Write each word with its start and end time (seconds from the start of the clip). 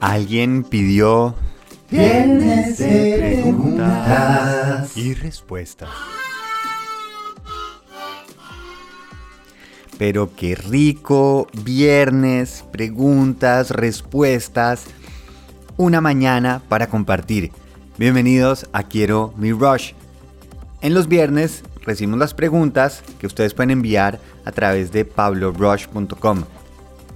Alguien 0.00 0.64
pidió 0.64 1.34
Viernes 1.90 2.78
de 2.78 3.42
preguntas. 3.42 4.96
y 4.96 5.12
respuestas. 5.12 5.90
Pero 9.98 10.34
qué 10.34 10.54
rico, 10.54 11.48
viernes, 11.64 12.64
preguntas, 12.72 13.70
respuestas, 13.70 14.86
una 15.76 16.00
mañana 16.00 16.62
para 16.68 16.86
compartir. 16.88 17.52
Bienvenidos 17.98 18.68
a 18.72 18.84
Quiero 18.84 19.34
mi 19.36 19.52
Rush. 19.52 19.92
En 20.80 20.94
los 20.94 21.08
viernes 21.08 21.62
recibimos 21.82 22.18
las 22.18 22.32
preguntas 22.32 23.02
que 23.18 23.26
ustedes 23.26 23.52
pueden 23.52 23.70
enviar 23.70 24.18
a 24.46 24.52
través 24.52 24.92
de 24.92 25.04
pablorush.com. 25.04 26.44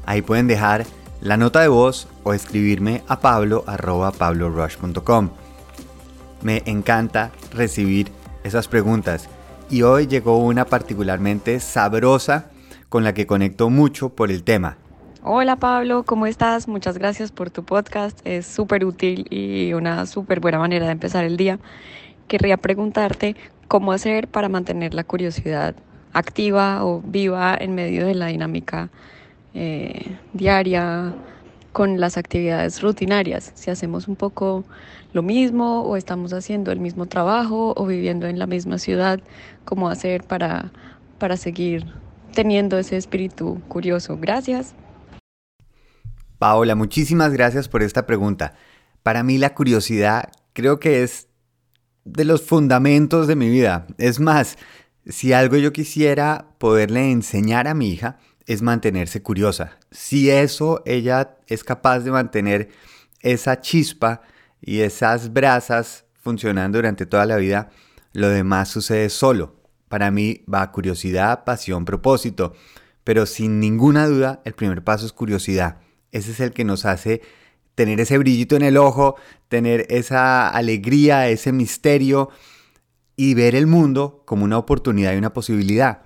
Ahí 0.04 0.20
pueden 0.20 0.46
dejar 0.48 0.84
la 1.24 1.38
nota 1.38 1.62
de 1.62 1.68
voz 1.68 2.06
o 2.22 2.34
escribirme 2.34 3.02
a 3.08 3.18
pablo 3.18 3.64
arroba 3.66 4.12
pablorush.com. 4.12 5.30
Me 6.42 6.62
encanta 6.66 7.30
recibir 7.50 8.08
esas 8.44 8.68
preguntas 8.68 9.30
y 9.70 9.82
hoy 9.82 10.06
llegó 10.06 10.36
una 10.36 10.66
particularmente 10.66 11.60
sabrosa 11.60 12.50
con 12.90 13.04
la 13.04 13.14
que 13.14 13.26
conecto 13.26 13.70
mucho 13.70 14.10
por 14.10 14.30
el 14.30 14.44
tema. 14.44 14.76
Hola 15.22 15.56
Pablo, 15.56 16.02
¿cómo 16.02 16.26
estás? 16.26 16.68
Muchas 16.68 16.98
gracias 16.98 17.32
por 17.32 17.48
tu 17.48 17.64
podcast, 17.64 18.20
es 18.26 18.46
súper 18.46 18.84
útil 18.84 19.26
y 19.30 19.72
una 19.72 20.04
súper 20.04 20.40
buena 20.40 20.58
manera 20.58 20.84
de 20.84 20.92
empezar 20.92 21.24
el 21.24 21.38
día. 21.38 21.58
Querría 22.28 22.58
preguntarte 22.58 23.34
cómo 23.66 23.92
hacer 23.92 24.28
para 24.28 24.50
mantener 24.50 24.92
la 24.92 25.04
curiosidad 25.04 25.74
activa 26.12 26.84
o 26.84 27.00
viva 27.00 27.56
en 27.58 27.74
medio 27.74 28.04
de 28.04 28.14
la 28.14 28.26
dinámica 28.26 28.90
eh, 29.54 30.16
diaria 30.32 31.14
con 31.72 31.98
las 32.00 32.16
actividades 32.16 32.82
rutinarias. 32.82 33.52
Si 33.54 33.70
hacemos 33.70 34.06
un 34.08 34.16
poco 34.16 34.64
lo 35.12 35.22
mismo 35.22 35.82
o 35.82 35.96
estamos 35.96 36.32
haciendo 36.32 36.70
el 36.72 36.80
mismo 36.80 37.06
trabajo 37.06 37.74
o 37.76 37.86
viviendo 37.86 38.26
en 38.26 38.38
la 38.38 38.46
misma 38.46 38.78
ciudad, 38.78 39.20
cómo 39.64 39.88
hacer 39.88 40.24
para, 40.24 40.72
para 41.18 41.36
seguir 41.36 41.86
teniendo 42.32 42.78
ese 42.78 42.96
espíritu 42.96 43.60
curioso. 43.68 44.18
Gracias. 44.20 44.74
Paola, 46.38 46.74
muchísimas 46.74 47.32
gracias 47.32 47.68
por 47.68 47.82
esta 47.82 48.06
pregunta. 48.06 48.54
Para 49.02 49.22
mí 49.22 49.38
la 49.38 49.54
curiosidad 49.54 50.30
creo 50.52 50.78
que 50.78 51.02
es 51.02 51.28
de 52.04 52.24
los 52.24 52.42
fundamentos 52.42 53.26
de 53.26 53.36
mi 53.36 53.48
vida. 53.48 53.86
Es 53.98 54.20
más, 54.20 54.58
si 55.06 55.32
algo 55.32 55.56
yo 55.56 55.72
quisiera 55.72 56.46
poderle 56.58 57.10
enseñar 57.10 57.68
a 57.68 57.74
mi 57.74 57.90
hija 57.90 58.18
es 58.46 58.62
mantenerse 58.62 59.22
curiosa. 59.22 59.78
Si 59.90 60.30
eso 60.30 60.82
ella 60.84 61.36
es 61.46 61.64
capaz 61.64 62.00
de 62.00 62.10
mantener 62.10 62.70
esa 63.20 63.60
chispa 63.60 64.22
y 64.60 64.80
esas 64.80 65.32
brasas 65.32 66.04
funcionando 66.20 66.78
durante 66.78 67.06
toda 67.06 67.26
la 67.26 67.36
vida, 67.36 67.70
lo 68.12 68.28
demás 68.28 68.68
sucede 68.68 69.08
solo. 69.10 69.56
Para 69.88 70.10
mí 70.10 70.42
va 70.52 70.72
curiosidad, 70.72 71.44
pasión, 71.44 71.84
propósito. 71.84 72.54
Pero 73.04 73.26
sin 73.26 73.60
ninguna 73.60 74.06
duda, 74.06 74.40
el 74.44 74.54
primer 74.54 74.82
paso 74.82 75.06
es 75.06 75.12
curiosidad. 75.12 75.78
Ese 76.12 76.32
es 76.32 76.40
el 76.40 76.52
que 76.52 76.64
nos 76.64 76.86
hace 76.86 77.20
tener 77.74 78.00
ese 78.00 78.18
brillito 78.18 78.56
en 78.56 78.62
el 78.62 78.76
ojo, 78.76 79.16
tener 79.48 79.86
esa 79.90 80.48
alegría, 80.48 81.28
ese 81.28 81.52
misterio 81.52 82.30
y 83.16 83.34
ver 83.34 83.54
el 83.54 83.66
mundo 83.66 84.22
como 84.24 84.44
una 84.44 84.58
oportunidad 84.58 85.12
y 85.12 85.18
una 85.18 85.32
posibilidad. 85.32 86.02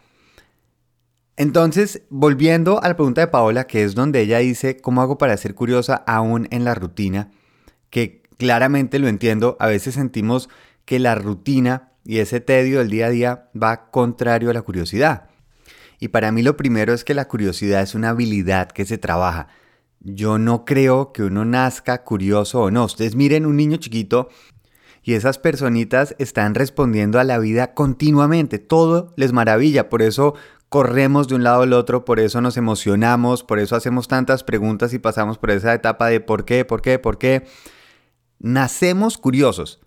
Entonces, 1.38 2.02
volviendo 2.10 2.82
a 2.82 2.88
la 2.88 2.96
pregunta 2.96 3.20
de 3.20 3.28
Paola, 3.28 3.68
que 3.68 3.84
es 3.84 3.94
donde 3.94 4.20
ella 4.22 4.38
dice, 4.38 4.76
¿cómo 4.76 5.02
hago 5.02 5.18
para 5.18 5.36
ser 5.36 5.54
curiosa 5.54 5.94
aún 5.94 6.48
en 6.50 6.64
la 6.64 6.74
rutina? 6.74 7.30
Que 7.90 8.24
claramente 8.38 8.98
lo 8.98 9.06
entiendo, 9.06 9.56
a 9.60 9.68
veces 9.68 9.94
sentimos 9.94 10.48
que 10.84 10.98
la 10.98 11.14
rutina 11.14 11.92
y 12.04 12.18
ese 12.18 12.40
tedio 12.40 12.80
del 12.80 12.90
día 12.90 13.06
a 13.06 13.10
día 13.10 13.50
va 13.54 13.88
contrario 13.92 14.50
a 14.50 14.52
la 14.52 14.62
curiosidad. 14.62 15.28
Y 16.00 16.08
para 16.08 16.32
mí 16.32 16.42
lo 16.42 16.56
primero 16.56 16.92
es 16.92 17.04
que 17.04 17.14
la 17.14 17.28
curiosidad 17.28 17.82
es 17.82 17.94
una 17.94 18.08
habilidad 18.08 18.72
que 18.72 18.84
se 18.84 18.98
trabaja. 18.98 19.46
Yo 20.00 20.38
no 20.38 20.64
creo 20.64 21.12
que 21.12 21.22
uno 21.22 21.44
nazca 21.44 22.02
curioso 22.02 22.62
o 22.62 22.72
no. 22.72 22.84
Ustedes 22.84 23.14
miren 23.14 23.46
un 23.46 23.56
niño 23.56 23.76
chiquito 23.76 24.28
y 25.04 25.14
esas 25.14 25.38
personitas 25.38 26.16
están 26.18 26.56
respondiendo 26.56 27.20
a 27.20 27.24
la 27.24 27.38
vida 27.38 27.74
continuamente. 27.74 28.58
Todo 28.58 29.14
les 29.16 29.32
maravilla. 29.32 29.88
Por 29.88 30.02
eso 30.02 30.34
corremos 30.68 31.28
de 31.28 31.34
un 31.34 31.44
lado 31.44 31.62
al 31.62 31.72
otro, 31.72 32.04
por 32.04 32.20
eso 32.20 32.40
nos 32.40 32.56
emocionamos, 32.56 33.42
por 33.42 33.58
eso 33.58 33.76
hacemos 33.76 34.08
tantas 34.08 34.44
preguntas 34.44 34.92
y 34.92 34.98
pasamos 34.98 35.38
por 35.38 35.50
esa 35.50 35.72
etapa 35.74 36.08
de 36.08 36.20
por 36.20 36.44
qué, 36.44 36.64
por 36.64 36.82
qué, 36.82 36.98
por 36.98 37.18
qué. 37.18 37.46
Nacemos 38.38 39.18
curiosos. 39.18 39.80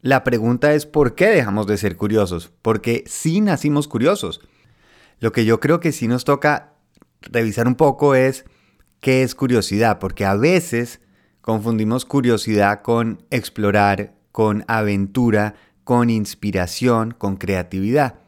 La 0.00 0.24
pregunta 0.24 0.74
es 0.74 0.86
¿por 0.86 1.14
qué 1.14 1.28
dejamos 1.28 1.66
de 1.66 1.76
ser 1.76 1.96
curiosos? 1.96 2.52
Porque 2.62 3.04
sí 3.06 3.40
nacimos 3.40 3.88
curiosos. 3.88 4.40
Lo 5.20 5.32
que 5.32 5.44
yo 5.44 5.60
creo 5.60 5.80
que 5.80 5.92
sí 5.92 6.08
nos 6.08 6.24
toca 6.24 6.74
revisar 7.22 7.66
un 7.66 7.74
poco 7.74 8.14
es 8.14 8.44
qué 9.00 9.22
es 9.22 9.34
curiosidad, 9.34 9.98
porque 9.98 10.24
a 10.24 10.34
veces 10.34 11.00
confundimos 11.40 12.04
curiosidad 12.04 12.82
con 12.82 13.24
explorar, 13.30 14.14
con 14.32 14.64
aventura, 14.66 15.54
con 15.84 16.10
inspiración, 16.10 17.12
con 17.16 17.36
creatividad. 17.36 18.23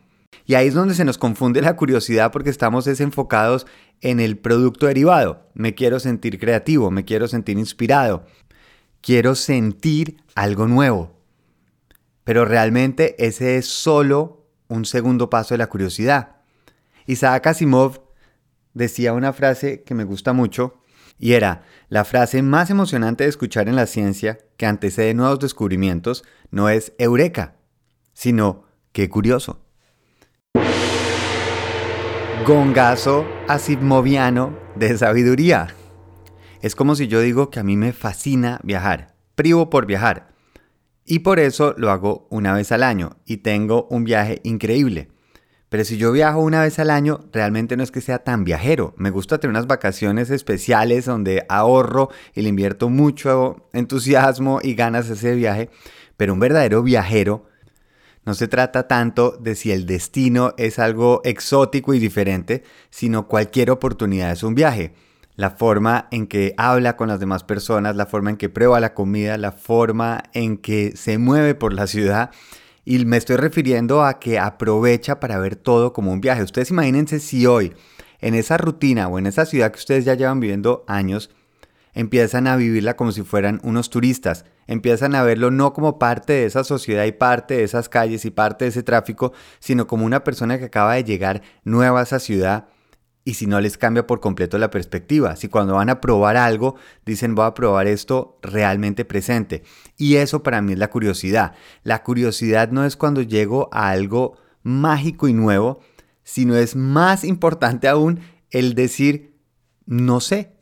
Y 0.47 0.55
ahí 0.55 0.69
es 0.69 0.75
donde 0.75 0.95
se 0.95 1.05
nos 1.05 1.19
confunde 1.19 1.61
la 1.61 1.75
curiosidad 1.75 2.31
porque 2.31 2.51
estamos 2.51 2.84
desenfocados 2.84 3.67
en 4.01 4.21
el 4.21 4.39
producto 4.39 4.87
derivado. 4.87 5.49
Me 5.55 5.75
quiero 5.75 5.99
sentir 5.99 6.39
creativo, 6.39 6.93
me 6.93 7.05
quiero 7.05 7.27
sentir 7.27 7.59
inspirado, 7.59 8.25
quiero 9.01 9.34
sentir 9.34 10.19
algo 10.37 10.69
nuevo. 10.69 11.21
Pero 12.23 12.45
realmente 12.45 13.17
ese 13.25 13.57
es 13.57 13.67
solo 13.67 14.47
un 14.69 14.84
segundo 14.84 15.31
paso 15.31 15.55
de 15.55 15.59
la 15.59 15.67
curiosidad. 15.67 16.37
Isaac 17.07 17.49
Asimov 17.49 18.01
decía 18.73 19.13
una 19.15 19.33
frase 19.33 19.83
que 19.83 19.95
me 19.95 20.05
gusta 20.05 20.33
mucho 20.33 20.81
y 21.19 21.33
era, 21.33 21.63
la 21.89 22.05
frase 22.05 22.43
más 22.43 22.71
emocionante 22.71 23.25
de 23.25 23.31
escuchar 23.31 23.69
en 23.69 23.77
la 23.77 23.87
ciencia 23.87 24.39
que 24.57 24.67
antecede 24.67 25.15
nuevos 25.15 25.41
descubrimientos 25.41 26.25
no 26.51 26.69
es 26.69 26.93
eureka, 26.99 27.57
sino 28.13 28.65
qué 28.93 29.09
curioso. 29.09 29.66
Gongazo 32.47 33.27
asimoviano 33.49 34.57
de 34.77 34.97
sabiduría. 34.97 35.75
Es 36.62 36.77
como 36.77 36.95
si 36.95 37.09
yo 37.09 37.21
digo 37.21 37.51
que 37.51 37.59
a 37.59 37.65
mí 37.65 37.77
me 37.77 37.93
fascina 37.93 38.61
viajar, 38.62 39.17
privo 39.34 39.69
por 39.69 39.84
viajar. 39.84 40.29
Y 41.05 41.19
por 41.19 41.41
eso 41.41 41.75
lo 41.77 41.91
hago 41.91 42.29
una 42.31 42.55
vez 42.55 42.71
al 42.71 42.84
año 42.84 43.17
y 43.27 43.39
tengo 43.39 43.89
un 43.91 44.05
viaje 44.05 44.43
increíble. 44.45 45.09
Pero 45.69 45.84
si 45.84 45.97
yo 45.97 46.12
viajo 46.12 46.39
una 46.39 46.62
vez 46.62 46.79
al 46.79 46.91
año, 46.91 47.25
realmente 47.33 47.77
no 47.77 47.83
es 47.83 47.91
que 47.91 48.01
sea 48.01 48.21
tan 48.21 48.45
viajero. 48.45 48.95
Me 48.97 49.11
gusta 49.11 49.39
tener 49.39 49.51
unas 49.51 49.67
vacaciones 49.67 50.31
especiales 50.31 51.07
donde 51.07 51.45
ahorro 51.49 52.11
y 52.33 52.43
le 52.43 52.49
invierto 52.49 52.89
mucho 52.89 53.69
entusiasmo 53.73 54.61
y 54.63 54.77
ganas 54.77 55.11
a 55.11 55.15
ese 55.15 55.34
viaje. 55.34 55.69
Pero 56.17 56.33
un 56.33 56.39
verdadero 56.39 56.84
viajero 56.84 57.49
no 58.27 58.35
se 58.35 58.49
trata 58.49 58.89
tanto 58.89 59.39
de 59.41 59.55
si 59.55 59.71
el 59.71 59.87
destino 59.87 60.53
es 60.59 60.81
algo 60.81 61.21
exótico 61.25 61.95
y 61.95 62.01
diferente, 62.01 62.65
sino 62.91 63.29
cualquier 63.29 63.71
oportunidad 63.71 64.33
es 64.33 64.43
un 64.43 64.57
viaje. 64.57 64.95
La 65.37 65.51
forma 65.51 66.09
en 66.11 66.27
que 66.27 66.53
habla 66.57 66.97
con 66.97 67.07
las 67.09 67.21
demás 67.21 67.45
personas, 67.45 67.95
la 67.95 68.07
forma 68.07 68.31
en 68.31 68.37
que 68.37 68.49
prueba 68.49 68.81
la 68.81 68.95
comida, 68.95 69.39
la 69.39 69.53
forma 69.53 70.25
en 70.33 70.59
que 70.59 70.97
se 70.97 71.19
mueve 71.19 71.55
por 71.55 71.73
la 71.73 71.87
ciudad 71.87 72.31
y 72.85 73.05
me 73.05 73.17
estoy 73.17 73.37
refiriendo 73.37 74.05
a 74.05 74.19
que 74.19 74.41
aprovecha 74.41 75.21
para 75.21 75.39
ver 75.39 75.55
todo 75.55 75.93
como 75.93 76.13
un 76.13 76.21
viaje. 76.21 76.43
Ustedes 76.43 76.71
imagínense 76.71 77.21
si 77.21 77.47
hoy, 77.47 77.75
en 78.21 78.35
esa 78.35 78.57
rutina 78.57 79.07
o 79.07 79.21
en 79.21 79.27
esa 79.27 79.47
ciudad 79.47 79.71
que 79.71 79.79
ustedes 79.79 80.05
ya 80.05 80.15
llevan 80.15 80.41
viviendo 80.41 80.84
años, 80.89 81.31
empiezan 81.97 82.47
a 82.47 82.57
vivirla 82.57 82.95
como 82.95 83.10
si 83.10 83.22
fueran 83.22 83.59
unos 83.65 83.89
turistas, 83.89 84.45
empiezan 84.66 85.15
a 85.15 85.22
verlo 85.22 85.51
no 85.51 85.72
como 85.72 85.98
parte 85.98 86.34
de 86.34 86.45
esa 86.45 86.63
sociedad 86.63 87.07
y 87.07 87.13
parte 87.13 87.57
de 87.57 87.65
esas 87.65 87.89
calles 87.89 88.27
y 88.27 88.31
parte 88.31 88.66
de 88.66 88.69
ese 88.69 88.83
tráfico, 88.83 89.33
sino 89.59 89.87
como 89.87 90.04
una 90.04 90.22
persona 90.22 90.59
que 90.59 90.66
acaba 90.66 90.95
de 90.95 91.04
llegar 91.04 91.43
nueva 91.65 92.01
a 92.01 92.03
esa 92.03 92.21
ciudad 92.21 92.69
y 93.25 93.34
si 93.34 93.47
no 93.47 93.60
les 93.60 93.78
cambia 93.78 94.07
por 94.07 94.21
completo 94.21 94.59
la 94.59 94.71
perspectiva. 94.71 95.37
Si 95.37 95.48
cuando 95.48 95.75
van 95.75 95.89
a 95.89 96.03
probar 96.03 96.37
algo 96.37 96.77
dicen 97.07 97.34
voy 97.34 97.47
a 97.47 97.54
probar 97.54 97.87
esto 97.87 98.39
realmente 98.43 99.07
presente. 99.07 99.65
Y 99.97 100.16
eso 100.16 100.43
para 100.43 100.60
mí 100.60 100.75
es 100.75 100.78
la 100.78 100.91
curiosidad. 100.91 101.54
La 101.83 102.03
curiosidad 102.03 102.71
no 102.71 102.84
es 102.84 102.95
cuando 102.95 103.22
llego 103.22 103.71
a 103.72 103.89
algo 103.89 104.37
mágico 104.63 105.28
y 105.28 105.33
nuevo, 105.33 105.81
sino 106.25 106.57
es 106.57 106.77
más 106.77 107.25
importante 107.25 107.89
aún 107.89 108.21
el 108.51 108.75
decir 108.75 109.34
no 109.87 110.21
sé. 110.21 110.56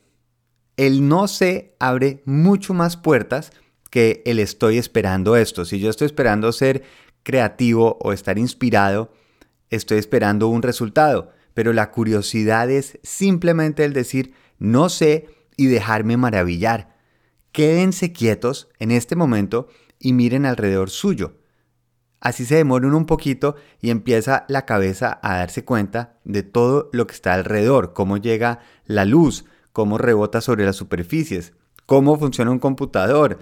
El 0.77 1.09
no 1.09 1.29
sé 1.29 1.77
abre 1.79 2.23
mucho 2.25 2.75
más 2.75 2.97
puertas 2.97 3.53
que 3.91 4.23
el 4.27 4.39
estoy 4.39 4.79
esperando 4.79 5.37
esto. 5.37 5.65
Si 5.65 5.79
yo 5.79 5.91
estoy 5.91 6.07
esperando 6.07 6.53
ser 6.53 6.83
creativo 7.23 7.99
o 8.01 8.13
estar 8.13 8.39
inspirado, 8.39 9.13
estoy 9.71 9.99
esperando 9.99 10.49
un 10.49 10.63
resultado 10.63 11.31
pero 11.55 11.73
la 11.73 11.91
curiosidad 11.93 12.71
es 12.71 12.99
simplemente 13.03 13.85
el 13.85 13.93
decir 13.93 14.35
no 14.59 14.89
sé 14.89 15.29
y 15.57 15.67
dejarme 15.67 16.17
maravillar. 16.17 16.93
quédense 17.53 18.13
quietos 18.13 18.69
en 18.81 18.91
este 18.91 19.15
momento 19.15 19.69
y 20.01 20.13
miren 20.13 20.45
alrededor 20.45 20.91
suyo. 20.91 21.39
Así 22.19 22.45
se 22.45 22.57
demoran 22.57 22.95
un 22.95 23.07
poquito 23.07 23.55
y 23.81 23.91
empieza 23.91 24.45
la 24.49 24.67
cabeza 24.67 25.21
a 25.23 25.37
darse 25.37 25.65
cuenta 25.65 26.19
de 26.25 26.43
todo 26.43 26.91
lo 26.93 27.07
que 27.07 27.15
está 27.15 27.35
alrededor, 27.35 27.93
cómo 27.93 28.17
llega 28.17 28.59
la 28.87 29.05
luz, 29.05 29.45
cómo 29.75 29.99
rebota 29.99 30.41
sobre 30.41 30.65
las 30.65 30.77
superficies, 30.77 31.53
cómo 31.85 32.17
funciona 32.17 32.53
un 32.53 32.61
computador, 32.61 33.41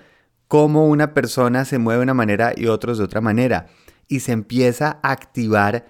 cómo 0.48 0.88
una 0.88 1.12
persona 1.12 1.66
se 1.66 1.76
mueve 1.76 1.98
de 1.98 2.04
una 2.04 2.14
manera 2.14 2.54
y 2.56 2.66
otros 2.66 2.96
de 2.96 3.04
otra 3.04 3.20
manera. 3.20 3.66
Y 4.08 4.20
se 4.20 4.32
empieza 4.32 4.98
a 5.02 5.12
activar 5.12 5.86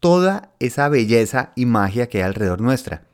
toda 0.00 0.54
esa 0.60 0.88
belleza 0.88 1.52
y 1.56 1.66
magia 1.66 2.08
que 2.08 2.18
hay 2.18 2.24
alrededor 2.24 2.62
nuestra. 2.62 3.04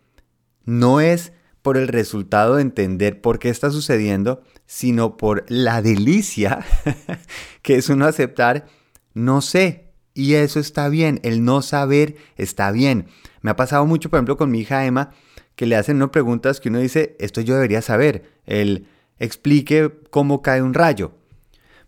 No 0.65 1.01
es 1.01 1.33
por 1.63 1.77
el 1.77 1.89
resultado 1.89 2.55
de 2.55 2.63
entender 2.63 3.21
por 3.21 3.41
qué 3.41 3.49
está 3.49 3.73
sucediendo, 3.73 4.43
sino 4.65 5.17
por 5.17 5.45
la 5.49 5.83
delicia 5.83 6.65
que 7.63 7.75
es 7.75 7.89
uno 7.89 8.07
aceptar, 8.07 8.67
no 9.15 9.41
sé, 9.41 9.91
y 10.15 10.35
eso 10.35 10.61
está 10.61 10.89
bien, 10.89 11.19
el 11.25 11.45
no 11.45 11.61
saber 11.61 12.15
está 12.37 12.71
bien. 12.71 13.09
Me 13.41 13.51
ha 13.51 13.57
pasado 13.57 13.85
mucho, 13.85 14.11
por 14.11 14.19
ejemplo, 14.19 14.37
con 14.37 14.53
mi 14.53 14.61
hija 14.61 14.87
Emma, 14.87 15.11
que 15.59 15.67
le 15.67 15.75
hacen 15.75 15.97
unas 15.97 16.11
preguntas 16.11 16.61
que 16.61 16.69
uno 16.69 16.79
dice, 16.79 17.17
esto 17.19 17.41
yo 17.41 17.57
debería 17.57 17.83
saber, 17.83 18.31
el 18.47 18.87
explique 19.19 19.91
cómo 20.09 20.41
cae 20.41 20.63
un 20.63 20.73
rayo. 20.73 21.11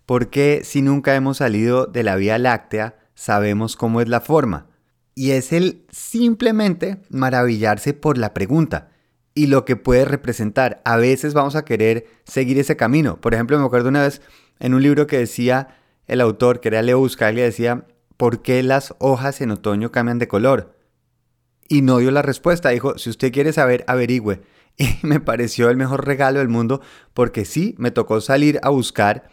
Porque 0.06 0.62
si 0.64 0.82
nunca 0.82 1.14
hemos 1.14 1.36
salido 1.36 1.86
de 1.86 2.02
la 2.02 2.16
Vía 2.16 2.36
Láctea, 2.36 2.98
sabemos 3.14 3.76
cómo 3.76 4.00
es 4.00 4.08
la 4.08 4.20
forma. 4.20 4.66
Y 5.14 5.30
es 5.30 5.52
el 5.52 5.86
simplemente 5.88 6.98
maravillarse 7.10 7.94
por 7.94 8.18
la 8.18 8.34
pregunta 8.34 8.88
y 9.34 9.46
lo 9.46 9.64
que 9.64 9.76
puede 9.76 10.04
representar. 10.04 10.82
A 10.84 10.96
veces 10.96 11.32
vamos 11.32 11.54
a 11.54 11.64
querer 11.64 12.08
seguir 12.24 12.58
ese 12.58 12.76
camino. 12.76 13.20
Por 13.20 13.34
ejemplo, 13.34 13.56
me 13.56 13.66
acuerdo 13.66 13.90
una 13.90 14.02
vez 14.02 14.20
en 14.58 14.74
un 14.74 14.82
libro 14.82 15.06
que 15.06 15.18
decía 15.18 15.76
el 16.08 16.20
autor, 16.20 16.58
que 16.58 16.70
era 16.70 16.82
Leo 16.82 16.98
Buscaglia, 16.98 17.44
decía, 17.44 17.86
¿por 18.16 18.42
qué 18.42 18.64
las 18.64 18.96
hojas 18.98 19.40
en 19.40 19.52
otoño 19.52 19.92
cambian 19.92 20.18
de 20.18 20.26
color? 20.26 20.79
Y 21.72 21.82
no 21.82 21.98
dio 21.98 22.10
la 22.10 22.20
respuesta, 22.20 22.70
dijo, 22.70 22.98
si 22.98 23.10
usted 23.10 23.32
quiere 23.32 23.54
saber, 23.54 23.84
averigüe. 23.86 24.42
Y 24.76 24.98
me 25.02 25.20
pareció 25.20 25.68
el 25.70 25.76
mejor 25.76 26.06
regalo 26.06 26.38
del 26.40 26.48
mundo 26.48 26.80
porque 27.14 27.44
sí, 27.44 27.74
me 27.78 27.90
tocó 27.90 28.20
salir 28.20 28.58
a 28.62 28.70
buscar, 28.70 29.28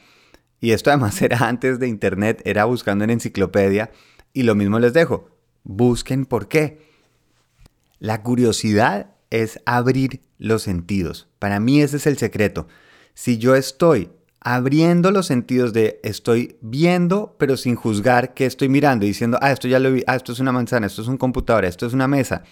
y 0.60 0.72
esto 0.72 0.92
además 0.92 1.22
era 1.24 1.48
antes 1.48 1.80
de 1.80 1.88
internet, 1.88 2.42
era 2.46 2.66
buscando 2.66 3.04
en 3.04 3.10
enciclopedia, 3.10 3.92
y 4.34 4.44
lo 4.44 4.54
mismo 4.54 4.78
les 4.78 4.94
dejo, 4.94 5.32
busquen 5.64 6.26
por 6.26 6.48
qué. 6.48 6.86
La 7.98 8.22
curiosidad 8.22 9.16
es 9.32 9.60
abrir 9.66 10.22
los 10.38 10.62
sentidos. 10.62 11.28
Para 11.40 11.60
mí 11.60 11.82
ese 11.82 11.98
es 11.98 12.06
el 12.06 12.20
secreto. 12.20 12.68
Si 13.16 13.40
yo 13.40 13.56
estoy 13.56 14.12
abriendo 14.50 15.12
los 15.12 15.26
sentidos 15.26 15.74
de 15.74 16.00
estoy 16.04 16.58
viendo, 16.62 17.36
pero 17.38 17.58
sin 17.58 17.76
juzgar 17.76 18.34
que 18.34 18.46
estoy 18.46 18.70
mirando 18.70 19.06
diciendo, 19.06 19.38
ah, 19.42 19.52
esto 19.52 19.68
ya 19.68 19.78
lo 19.78 19.92
vi, 19.92 20.04
ah, 20.08 20.16
esto 20.16 20.32
es 20.32 20.40
una 20.40 20.54
manzana, 20.54 20.88
esto 20.88 21.02
es 21.02 21.10
un 21.10 21.18
computador, 21.18 21.66
esto 21.66 21.86
es 21.86 21.92
una 21.92 22.08
mesa. 22.08 22.44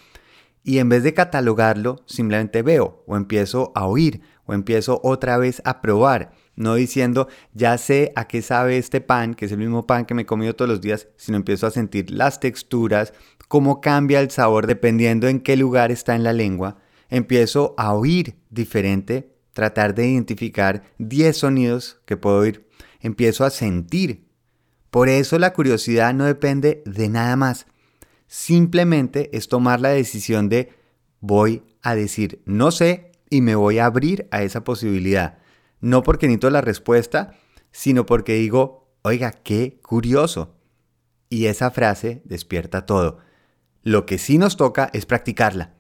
Y 0.61 0.79
en 0.79 0.89
vez 0.89 1.03
de 1.03 1.13
catalogarlo, 1.13 2.03
simplemente 2.05 2.63
veo 2.63 3.01
o 3.07 3.15
empiezo 3.15 3.71
a 3.75 3.85
oír 3.85 4.19
o 4.45 4.53
empiezo 4.53 4.99
otra 5.05 5.37
vez 5.37 5.61
a 5.63 5.81
probar. 5.81 6.33
No 6.57 6.75
diciendo, 6.75 7.29
ya 7.53 7.77
sé 7.77 8.11
a 8.17 8.27
qué 8.27 8.41
sabe 8.41 8.77
este 8.77 8.99
pan, 8.99 9.33
que 9.33 9.45
es 9.45 9.53
el 9.53 9.59
mismo 9.59 9.87
pan 9.87 10.03
que 10.03 10.15
me 10.15 10.23
he 10.23 10.25
comido 10.25 10.53
todos 10.53 10.67
los 10.67 10.81
días, 10.81 11.07
sino 11.15 11.37
empiezo 11.37 11.65
a 11.65 11.71
sentir 11.71 12.11
las 12.11 12.41
texturas, 12.41 13.13
cómo 13.47 13.79
cambia 13.79 14.19
el 14.19 14.31
sabor 14.31 14.67
dependiendo 14.67 15.29
en 15.29 15.39
qué 15.39 15.55
lugar 15.55 15.93
está 15.93 16.13
en 16.13 16.25
la 16.25 16.33
lengua. 16.33 16.75
Empiezo 17.07 17.73
a 17.77 17.93
oír 17.93 18.35
diferente, 18.49 19.34
tratar 19.55 19.95
de 19.95 20.07
identificar 20.07 20.83
10 20.99 21.35
sonidos 21.35 21.99
que 22.05 22.17
puedo 22.17 22.37
oír. 22.37 22.69
Empiezo 22.99 23.43
a 23.43 23.49
sentir. 23.49 24.27
Por 24.91 25.09
eso 25.09 25.39
la 25.39 25.53
curiosidad 25.53 26.13
no 26.13 26.25
depende 26.25 26.83
de 26.85 27.09
nada 27.09 27.35
más. 27.35 27.65
Simplemente 28.27 29.35
es 29.35 29.49
tomar 29.49 29.81
la 29.81 29.89
decisión 29.89 30.49
de 30.49 30.69
voy 31.19 31.63
a 31.81 31.95
decir 31.95 32.43
no 32.45 32.69
sé 32.69 33.11
y 33.31 33.41
me 33.41 33.55
voy 33.55 33.79
a 33.79 33.87
abrir 33.87 34.27
a 34.29 34.43
esa 34.43 34.63
posibilidad 34.63 35.39
no 35.85 36.01
porque 36.01 36.25
necesito 36.25 36.49
la 36.49 36.61
respuesta, 36.61 37.35
sino 37.71 38.07
porque 38.07 38.33
digo, 38.33 38.89
oiga, 39.03 39.31
qué 39.31 39.79
curioso. 39.83 40.55
Y 41.29 41.45
esa 41.45 41.69
frase 41.69 42.23
despierta 42.25 42.87
todo. 42.87 43.19
Lo 43.83 44.07
que 44.07 44.17
sí 44.17 44.39
nos 44.39 44.57
toca 44.57 44.89
es 44.93 45.05
practicarla. 45.05 45.74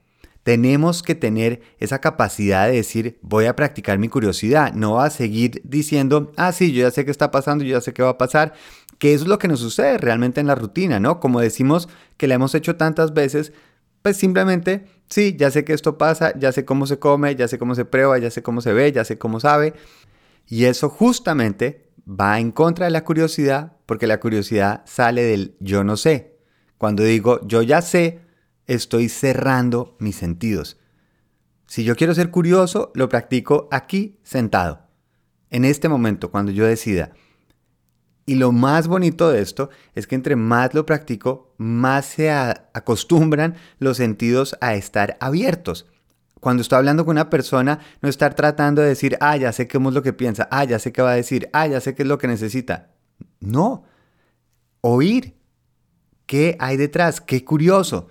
Tenemos 0.45 1.01
que 1.01 1.15
tener 1.15 1.63
esa 1.79 2.01
capacidad 2.01 2.67
de 2.67 2.75
decir, 2.75 3.17
voy 3.23 3.45
a 3.45 3.55
practicar 3.55 3.97
mi 3.97 4.09
curiosidad, 4.09 4.73
no 4.75 5.01
a 5.01 5.09
seguir 5.09 5.59
diciendo, 5.63 6.31
ah, 6.37 6.51
sí, 6.51 6.71
yo 6.71 6.83
ya 6.83 6.91
sé 6.91 7.03
qué 7.03 7.09
está 7.09 7.31
pasando, 7.31 7.63
yo 7.63 7.71
ya 7.71 7.81
sé 7.81 7.95
qué 7.95 8.03
va 8.03 8.09
a 8.09 8.17
pasar, 8.19 8.53
que 8.99 9.15
es 9.15 9.25
lo 9.25 9.39
que 9.39 9.47
nos 9.47 9.59
sucede 9.59 9.97
realmente 9.97 10.39
en 10.41 10.45
la 10.45 10.53
rutina, 10.53 10.99
¿no? 10.99 11.19
Como 11.19 11.41
decimos 11.41 11.89
que 12.17 12.27
la 12.27 12.35
hemos 12.35 12.53
hecho 12.53 12.75
tantas 12.75 13.15
veces, 13.15 13.53
pues 14.03 14.17
simplemente, 14.17 14.85
sí, 15.09 15.35
ya 15.35 15.49
sé 15.49 15.65
que 15.65 15.73
esto 15.73 15.97
pasa, 15.97 16.37
ya 16.37 16.51
sé 16.51 16.63
cómo 16.63 16.85
se 16.85 16.99
come, 16.99 17.35
ya 17.35 17.47
sé 17.47 17.57
cómo 17.57 17.73
se 17.73 17.85
prueba, 17.85 18.19
ya 18.19 18.29
sé 18.29 18.43
cómo 18.43 18.61
se 18.61 18.71
ve, 18.71 18.91
ya 18.91 19.03
sé 19.03 19.17
cómo 19.17 19.39
sabe. 19.39 19.73
Y 20.47 20.65
eso 20.65 20.89
justamente 20.89 21.87
va 22.07 22.39
en 22.39 22.51
contra 22.51 22.85
de 22.85 22.91
la 22.91 23.03
curiosidad, 23.03 23.77
porque 23.87 24.05
la 24.05 24.19
curiosidad 24.19 24.83
sale 24.85 25.23
del 25.23 25.55
yo 25.59 25.83
no 25.83 25.97
sé. 25.97 26.37
Cuando 26.77 27.01
digo 27.01 27.39
yo 27.47 27.63
ya 27.63 27.81
sé, 27.81 28.24
estoy 28.67 29.09
cerrando 29.09 29.95
mis 29.99 30.15
sentidos. 30.15 30.79
Si 31.67 31.83
yo 31.83 31.95
quiero 31.95 32.13
ser 32.13 32.31
curioso, 32.31 32.91
lo 32.95 33.09
practico 33.09 33.67
aquí 33.71 34.19
sentado, 34.23 34.87
en 35.49 35.65
este 35.65 35.89
momento, 35.89 36.31
cuando 36.31 36.51
yo 36.51 36.65
decida. 36.65 37.11
Y 38.27 38.35
lo 38.35 38.51
más 38.51 38.87
bonito 38.87 39.29
de 39.29 39.41
esto 39.41 39.69
es 39.93 40.07
que 40.07 40.15
entre 40.15 40.35
más 40.35 40.73
lo 40.73 40.85
practico, 40.85 41.53
más 41.57 42.05
se 42.05 42.31
acostumbran 42.31 43.55
los 43.77 43.97
sentidos 43.97 44.57
a 44.61 44.73
estar 44.73 45.15
abiertos. 45.19 45.87
Cuando 46.39 46.61
estoy 46.61 46.77
hablando 46.77 47.05
con 47.05 47.13
una 47.13 47.29
persona, 47.29 47.79
no 48.01 48.09
estar 48.09 48.33
tratando 48.33 48.81
de 48.81 48.89
decir, 48.89 49.17
ah, 49.19 49.37
ya 49.37 49.51
sé 49.51 49.67
qué 49.67 49.77
es 49.77 49.83
lo 49.83 50.01
que 50.01 50.13
piensa, 50.13 50.47
ah, 50.51 50.63
ya 50.63 50.79
sé 50.79 50.91
qué 50.91 51.01
va 51.01 51.11
a 51.11 51.15
decir, 51.15 51.49
ah, 51.53 51.67
ya 51.67 51.81
sé 51.81 51.95
qué 51.95 52.03
es 52.03 52.07
lo 52.07 52.17
que 52.17 52.27
necesita. 52.27 52.91
No. 53.39 53.83
Oír. 54.81 55.35
¿Qué 56.25 56.55
hay 56.59 56.77
detrás? 56.77 57.21
Qué 57.21 57.43
curioso. 57.45 58.09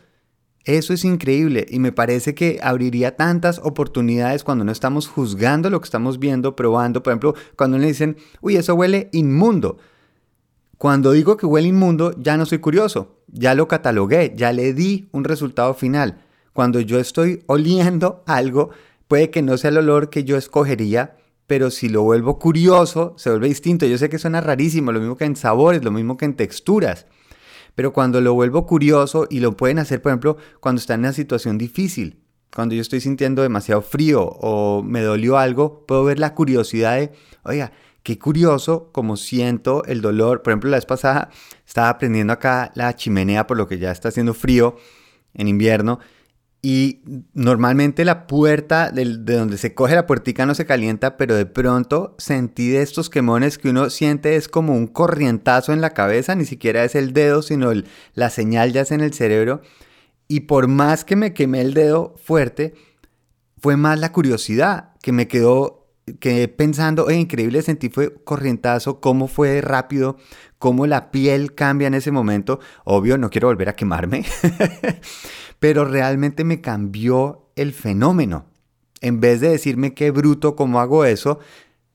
Eso 0.64 0.94
es 0.94 1.04
increíble 1.04 1.66
y 1.68 1.78
me 1.78 1.92
parece 1.92 2.34
que 2.34 2.58
abriría 2.62 3.16
tantas 3.16 3.60
oportunidades 3.62 4.44
cuando 4.44 4.64
no 4.64 4.72
estamos 4.72 5.08
juzgando 5.08 5.68
lo 5.68 5.80
que 5.80 5.84
estamos 5.84 6.18
viendo, 6.18 6.56
probando. 6.56 7.02
Por 7.02 7.12
ejemplo, 7.12 7.34
cuando 7.56 7.76
le 7.76 7.88
dicen, 7.88 8.16
uy, 8.40 8.56
eso 8.56 8.74
huele 8.74 9.10
inmundo. 9.12 9.76
Cuando 10.78 11.12
digo 11.12 11.36
que 11.36 11.46
huele 11.46 11.68
inmundo, 11.68 12.14
ya 12.18 12.36
no 12.36 12.46
soy 12.46 12.58
curioso, 12.58 13.18
ya 13.28 13.54
lo 13.54 13.68
catalogué, 13.68 14.32
ya 14.36 14.52
le 14.52 14.72
di 14.72 15.08
un 15.12 15.24
resultado 15.24 15.74
final. 15.74 16.22
Cuando 16.52 16.80
yo 16.80 16.98
estoy 16.98 17.42
oliendo 17.46 18.22
algo, 18.26 18.70
puede 19.06 19.30
que 19.30 19.42
no 19.42 19.58
sea 19.58 19.70
el 19.70 19.78
olor 19.78 20.08
que 20.08 20.24
yo 20.24 20.36
escogería, 20.36 21.16
pero 21.46 21.70
si 21.70 21.88
lo 21.90 22.02
vuelvo 22.02 22.38
curioso, 22.38 23.14
se 23.18 23.28
vuelve 23.28 23.48
distinto. 23.48 23.86
Yo 23.86 23.98
sé 23.98 24.08
que 24.08 24.18
suena 24.18 24.40
rarísimo, 24.40 24.92
lo 24.92 25.00
mismo 25.00 25.16
que 25.16 25.26
en 25.26 25.36
sabores, 25.36 25.84
lo 25.84 25.90
mismo 25.90 26.16
que 26.16 26.24
en 26.24 26.34
texturas. 26.34 27.06
Pero 27.74 27.92
cuando 27.92 28.20
lo 28.20 28.34
vuelvo 28.34 28.66
curioso, 28.66 29.26
y 29.30 29.40
lo 29.40 29.56
pueden 29.56 29.78
hacer, 29.78 30.00
por 30.00 30.10
ejemplo, 30.10 30.36
cuando 30.60 30.80
están 30.80 31.00
en 31.00 31.06
una 31.06 31.12
situación 31.12 31.58
difícil, 31.58 32.20
cuando 32.54 32.74
yo 32.74 32.82
estoy 32.82 33.00
sintiendo 33.00 33.42
demasiado 33.42 33.82
frío 33.82 34.22
o 34.22 34.82
me 34.82 35.00
dolió 35.02 35.38
algo, 35.38 35.84
puedo 35.86 36.04
ver 36.04 36.20
la 36.20 36.34
curiosidad 36.34 36.96
de, 36.96 37.12
oiga, 37.42 37.72
Qué 38.04 38.18
curioso 38.18 38.90
como 38.92 39.16
siento 39.16 39.82
el 39.86 40.02
dolor. 40.02 40.42
Por 40.42 40.52
ejemplo, 40.52 40.68
la 40.68 40.76
vez 40.76 40.84
pasada 40.84 41.30
estaba 41.66 41.88
aprendiendo 41.88 42.34
acá 42.34 42.70
la 42.74 42.94
chimenea 42.94 43.46
por 43.46 43.56
lo 43.56 43.66
que 43.66 43.78
ya 43.78 43.90
está 43.90 44.10
haciendo 44.10 44.34
frío 44.34 44.76
en 45.32 45.48
invierno. 45.48 46.00
Y 46.66 47.02
normalmente 47.34 48.06
la 48.06 48.26
puerta 48.26 48.90
de, 48.90 49.04
donde 49.04 49.58
se 49.58 49.74
coge 49.74 49.94
la 49.94 50.06
puertica 50.06 50.46
no 50.46 50.54
se 50.54 50.64
calienta, 50.64 51.18
pero 51.18 51.34
de 51.34 51.44
pronto 51.44 52.14
sentí 52.16 52.70
de 52.70 52.80
estos 52.80 53.10
quemones 53.10 53.58
que 53.58 53.68
uno 53.68 53.90
siente 53.90 54.36
es 54.36 54.48
como 54.48 54.72
un 54.74 54.86
corrientazo 54.86 55.74
en 55.74 55.82
la 55.82 55.90
cabeza, 55.90 56.34
ni 56.34 56.46
siquiera 56.46 56.82
es 56.82 56.94
el 56.94 57.12
dedo, 57.12 57.42
sino 57.42 57.70
la 58.14 58.30
señal 58.30 58.72
ya 58.72 58.80
es 58.80 58.92
en 58.92 59.02
el 59.02 59.12
cerebro. 59.12 59.60
Y 60.26 60.40
por 60.40 60.66
más 60.66 61.04
que 61.04 61.16
me 61.16 61.34
quemé 61.34 61.60
el 61.60 61.74
dedo 61.74 62.14
fuerte, 62.16 62.72
fue 63.58 63.76
más 63.76 64.00
la 64.00 64.12
curiosidad 64.12 64.94
que 65.02 65.12
me 65.12 65.28
quedó 65.28 65.83
que 66.20 66.48
pensando, 66.48 67.04
oye, 67.04 67.16
increíble 67.16 67.62
sentí 67.62 67.88
fue 67.88 68.14
corrientazo, 68.24 69.00
cómo 69.00 69.28
fue 69.28 69.60
rápido, 69.60 70.16
cómo 70.58 70.86
la 70.86 71.10
piel 71.10 71.54
cambia 71.54 71.88
en 71.88 71.94
ese 71.94 72.10
momento. 72.10 72.60
Obvio, 72.84 73.18
no 73.18 73.30
quiero 73.30 73.48
volver 73.48 73.68
a 73.68 73.76
quemarme, 73.76 74.24
pero 75.58 75.84
realmente 75.84 76.44
me 76.44 76.60
cambió 76.60 77.50
el 77.56 77.72
fenómeno. 77.72 78.46
En 79.00 79.20
vez 79.20 79.40
de 79.40 79.50
decirme 79.50 79.94
qué 79.94 80.10
bruto, 80.10 80.56
cómo 80.56 80.80
hago 80.80 81.04
eso, 81.04 81.38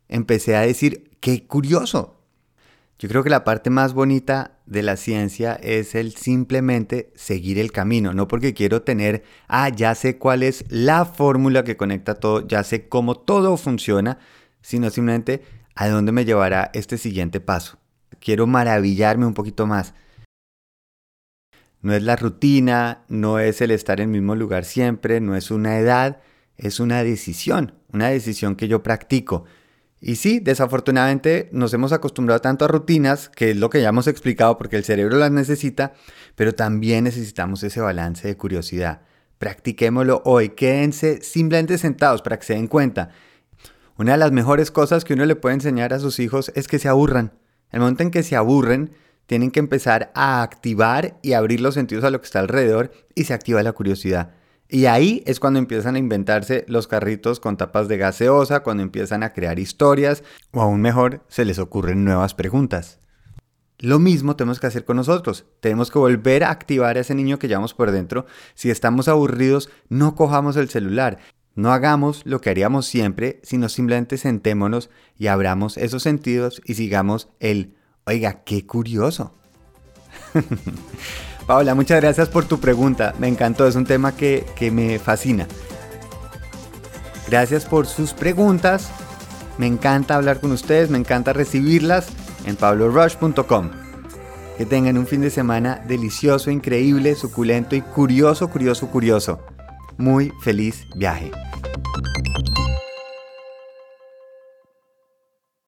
empecé 0.07 0.55
a 0.55 0.61
decir, 0.61 1.11
qué 1.19 1.45
curioso, 1.47 2.19
yo 2.99 3.07
creo 3.07 3.23
que 3.23 3.29
la 3.29 3.45
parte 3.45 3.69
más 3.69 3.93
bonita 3.93 4.58
de 4.69 4.83
la 4.83 4.97
ciencia 4.97 5.55
es 5.63 5.95
el 5.95 6.15
simplemente 6.15 7.11
seguir 7.15 7.57
el 7.57 7.71
camino, 7.71 8.13
no 8.13 8.27
porque 8.27 8.53
quiero 8.53 8.83
tener, 8.83 9.23
ah, 9.47 9.69
ya 9.69 9.95
sé 9.95 10.19
cuál 10.19 10.43
es 10.43 10.63
la 10.69 11.05
fórmula 11.05 11.63
que 11.63 11.75
conecta 11.75 12.15
todo, 12.15 12.47
ya 12.47 12.63
sé 12.63 12.87
cómo 12.87 13.15
todo 13.15 13.57
funciona, 13.57 14.19
sino 14.61 14.91
simplemente 14.91 15.41
a 15.73 15.89
dónde 15.89 16.11
me 16.11 16.23
llevará 16.23 16.69
este 16.73 16.99
siguiente 16.99 17.39
paso. 17.39 17.79
Quiero 18.19 18.45
maravillarme 18.45 19.25
un 19.25 19.33
poquito 19.33 19.65
más. 19.65 19.95
No 21.81 21.93
es 21.95 22.03
la 22.03 22.15
rutina, 22.15 23.05
no 23.07 23.39
es 23.39 23.61
el 23.61 23.71
estar 23.71 23.99
en 23.99 24.09
el 24.09 24.21
mismo 24.21 24.35
lugar 24.35 24.65
siempre, 24.65 25.19
no 25.19 25.35
es 25.35 25.49
una 25.49 25.79
edad, 25.79 26.21
es 26.57 26.79
una 26.79 27.03
decisión, 27.03 27.73
una 27.91 28.09
decisión 28.09 28.55
que 28.55 28.67
yo 28.67 28.83
practico. 28.83 29.45
Y 30.01 30.15
sí, 30.15 30.39
desafortunadamente 30.39 31.49
nos 31.51 31.73
hemos 31.73 31.91
acostumbrado 31.91 32.39
tanto 32.39 32.65
a 32.65 32.69
rutinas, 32.69 33.29
que 33.29 33.51
es 33.51 33.57
lo 33.57 33.69
que 33.69 33.81
ya 33.81 33.89
hemos 33.89 34.07
explicado 34.07 34.57
porque 34.57 34.77
el 34.77 34.85
cerebro 34.85 35.17
las 35.17 35.31
necesita, 35.31 35.93
pero 36.35 36.55
también 36.55 37.03
necesitamos 37.03 37.63
ese 37.63 37.81
balance 37.81 38.27
de 38.27 38.37
curiosidad. 38.37 39.01
Practiquémoslo 39.39 40.21
hoy, 40.25 40.49
quédense 40.49 41.21
simplemente 41.21 41.77
sentados 41.77 42.21
para 42.21 42.39
que 42.39 42.45
se 42.45 42.53
den 42.53 42.67
cuenta. 42.67 43.09
Una 43.97 44.13
de 44.13 44.17
las 44.17 44.31
mejores 44.31 44.71
cosas 44.71 45.03
que 45.03 45.13
uno 45.13 45.25
le 45.25 45.35
puede 45.35 45.55
enseñar 45.55 45.93
a 45.93 45.99
sus 45.99 46.19
hijos 46.19 46.51
es 46.55 46.69
que 46.69 46.79
se 46.79 46.87
aburran. 46.87 47.33
El 47.71 47.81
momento 47.81 48.03
en 48.03 48.11
que 48.11 48.23
se 48.23 48.37
aburren, 48.37 48.91
tienen 49.29 49.51
que 49.51 49.59
empezar 49.59 50.11
a 50.15 50.41
activar 50.41 51.19
y 51.21 51.33
abrir 51.33 51.61
los 51.61 51.75
sentidos 51.75 52.03
a 52.03 52.09
lo 52.09 52.19
que 52.19 52.25
está 52.25 52.39
alrededor 52.39 52.91
y 53.13 53.25
se 53.25 53.35
activa 53.35 53.61
la 53.61 53.73
curiosidad. 53.73 54.31
Y 54.71 54.85
ahí 54.85 55.23
es 55.25 55.39
cuando 55.39 55.57
empiezan 55.57 55.95
a 55.95 55.99
inventarse 55.99 56.63
los 56.67 56.87
carritos 56.87 57.39
con 57.39 57.57
tapas 57.57 57.87
de 57.87 57.97
gaseosa, 57.97 58.59
cuando 58.59 58.83
empiezan 58.83 59.23
a 59.23 59.33
crear 59.33 59.57
historias 59.57 60.23
o 60.51 60.61
aún 60.61 60.79
mejor 60.79 61.25
se 61.27 61.43
les 61.43 61.57
ocurren 61.57 62.05
nuevas 62.05 62.35
preguntas. 62.35 62.99
Lo 63.79 63.97
mismo 63.97 64.35
tenemos 64.35 64.59
que 64.59 64.67
hacer 64.67 64.85
con 64.85 64.97
nosotros. 64.97 65.45
Tenemos 65.59 65.89
que 65.89 65.97
volver 65.97 66.43
a 66.43 66.51
activar 66.51 66.97
a 66.97 66.99
ese 66.99 67.15
niño 67.15 67.39
que 67.39 67.47
llevamos 67.47 67.73
por 67.73 67.89
dentro. 67.89 68.27
Si 68.53 68.69
estamos 68.69 69.07
aburridos, 69.07 69.71
no 69.87 70.13
cojamos 70.13 70.55
el 70.55 70.69
celular. 70.69 71.17
No 71.55 71.71
hagamos 71.71 72.21
lo 72.25 72.39
que 72.39 72.51
haríamos 72.51 72.85
siempre, 72.85 73.39
sino 73.41 73.69
simplemente 73.69 74.17
sentémonos 74.17 74.91
y 75.17 75.27
abramos 75.27 75.77
esos 75.77 76.03
sentidos 76.03 76.61
y 76.63 76.75
sigamos 76.75 77.29
el, 77.39 77.75
oiga, 78.05 78.43
qué 78.43 78.67
curioso. 78.67 79.33
Paola, 81.49 81.73
muchas 81.73 81.99
gracias 81.99 82.29
por 82.29 82.45
tu 82.45 82.59
pregunta. 82.59 83.15
Me 83.17 83.27
encantó, 83.27 83.67
es 83.67 83.75
un 83.75 83.83
tema 83.83 84.15
que, 84.15 84.45
que 84.55 84.69
me 84.69 84.99
fascina. 84.99 85.47
Gracias 87.27 87.65
por 87.65 87.87
sus 87.87 88.13
preguntas. 88.13 88.91
Me 89.57 89.65
encanta 89.65 90.13
hablar 90.13 90.41
con 90.41 90.51
ustedes, 90.51 90.91
me 90.91 90.99
encanta 90.99 91.33
recibirlas 91.33 92.09
en 92.45 92.55
pablorush.com. 92.55 93.71
Que 94.59 94.67
tengan 94.67 94.99
un 94.99 95.07
fin 95.07 95.21
de 95.21 95.31
semana 95.31 95.83
delicioso, 95.87 96.51
increíble, 96.51 97.15
suculento 97.15 97.75
y 97.75 97.81
curioso, 97.81 98.51
curioso, 98.51 98.91
curioso. 98.91 99.39
Muy 99.97 100.31
feliz 100.43 100.85
viaje. 100.95 101.31